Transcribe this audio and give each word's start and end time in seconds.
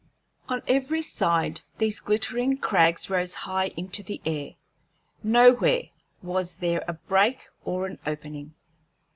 On 0.49 0.63
every 0.67 1.03
side 1.03 1.61
these 1.77 1.99
glittering 1.99 2.57
crags 2.57 3.07
rose 3.07 3.35
high 3.35 3.67
into 3.77 4.01
the 4.01 4.19
air; 4.25 4.55
nowhere 5.21 5.89
was 6.23 6.55
there 6.55 6.83
a 6.87 6.93
break 6.93 7.47
or 7.65 7.85
an 7.85 7.99
opening. 8.03 8.55